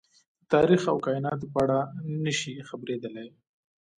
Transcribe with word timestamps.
د 0.39 0.43
تاريخ 0.53 0.81
او 0.91 0.97
کايناتو 1.05 1.51
په 1.53 1.59
اړه 1.63 1.79
نه 2.23 2.31
شي 2.39 2.53
خبرېدلی. 2.69 3.27